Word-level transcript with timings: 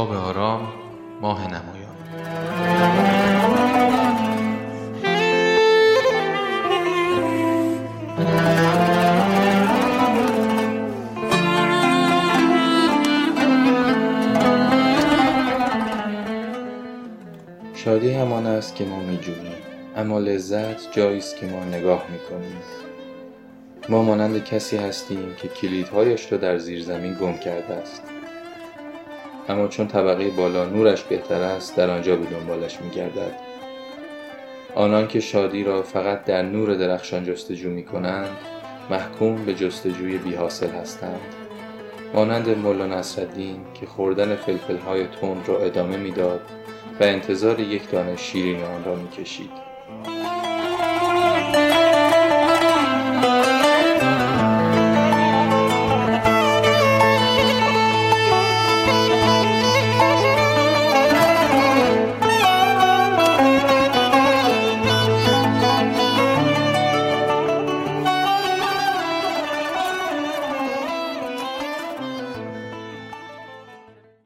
آب 0.00 0.12
آرام 0.12 0.68
ماه 1.20 1.46
نمایان. 1.46 1.90
شادی 17.74 18.12
همان 18.12 18.46
است 18.46 18.74
که 18.74 18.84
ما 18.84 19.00
میجوییم 19.00 19.52
اما 19.96 20.18
لذت 20.18 20.92
جایی 20.92 21.18
است 21.18 21.36
که 21.36 21.46
ما 21.46 21.64
نگاه 21.64 22.04
می‌کنیم. 22.12 22.62
ما 23.88 24.02
مانند 24.02 24.44
کسی 24.44 24.76
هستیم 24.76 25.34
که 25.36 25.48
کلیدهایش 25.48 26.32
را 26.32 26.38
در 26.38 26.58
زیرزمین 26.58 27.14
گم 27.14 27.38
کرده 27.38 27.74
است. 27.74 28.02
اما 29.48 29.68
چون 29.68 29.86
طبقه 29.86 30.30
بالا 30.30 30.64
نورش 30.64 31.02
بهتر 31.02 31.42
است 31.42 31.76
در 31.76 31.90
آنجا 31.90 32.16
به 32.16 32.26
دنبالش 32.26 32.80
میگردد. 32.80 33.32
آنان 34.74 35.08
که 35.08 35.20
شادی 35.20 35.64
را 35.64 35.82
فقط 35.82 36.24
در 36.24 36.42
نور 36.42 36.74
درخشان 36.74 37.24
جستجو 37.24 37.70
می 37.70 37.84
کنند 37.84 38.36
محکوم 38.90 39.44
به 39.44 39.54
جستجوی 39.54 40.18
بی 40.18 40.34
حاصل 40.34 40.70
هستند. 40.70 41.20
مانند 42.14 42.58
مولا 42.58 42.86
نصرالدین 42.86 43.60
که 43.74 43.86
خوردن 43.86 44.36
فلفلهای 44.36 45.06
تند 45.20 45.48
را 45.48 45.58
ادامه 45.58 45.96
می‌داد 45.96 46.40
و 47.00 47.04
انتظار 47.04 47.60
یک 47.60 47.90
دانه 47.90 48.16
شیرین 48.16 48.64
آن 48.64 48.84
را 48.84 48.94
می‌کشید. 48.94 49.50